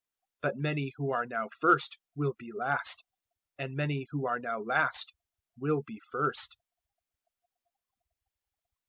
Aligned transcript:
019:030 0.41 0.41
"But 0.41 0.57
many 0.57 0.91
who 0.95 1.11
are 1.11 1.25
now 1.27 1.47
first 1.59 1.99
will 2.15 2.33
be 2.39 2.51
last, 2.51 3.03
and 3.59 3.75
many 3.75 4.07
who 4.09 4.25
are 4.25 4.39
now 4.39 4.59
last 4.59 5.13
will 5.55 5.83
be 5.85 6.01
first. 6.11 6.57